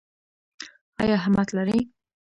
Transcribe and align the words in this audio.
ایا 1.01 1.17
همت 1.25 1.49
لرئ؟ 1.55 1.79